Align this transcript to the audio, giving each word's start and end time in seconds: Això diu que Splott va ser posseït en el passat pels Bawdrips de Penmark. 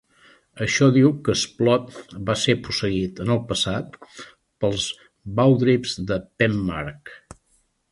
Això 0.65 0.85
diu 0.93 1.11
que 1.27 1.35
Splott 1.41 2.15
va 2.29 2.35
ser 2.45 2.55
posseït 2.69 3.21
en 3.25 3.31
el 3.37 3.41
passat 3.53 4.01
pels 4.65 4.89
Bawdrips 5.41 5.97
de 6.13 6.21
Penmark. 6.43 7.17